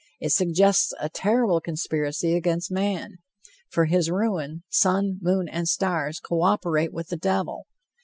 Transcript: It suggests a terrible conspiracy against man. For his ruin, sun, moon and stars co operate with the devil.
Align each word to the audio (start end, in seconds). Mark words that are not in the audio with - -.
It 0.19 0.31
suggests 0.31 0.95
a 0.99 1.09
terrible 1.09 1.61
conspiracy 1.61 2.35
against 2.35 2.71
man. 2.71 3.19
For 3.69 3.85
his 3.85 4.09
ruin, 4.09 4.63
sun, 4.67 5.19
moon 5.21 5.47
and 5.47 5.69
stars 5.69 6.19
co 6.19 6.41
operate 6.41 6.91
with 6.91 7.09
the 7.09 7.17
devil. 7.17 7.67